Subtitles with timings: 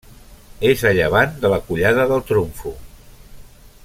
[0.69, 2.73] És a llevant de la Collada del Trumfo.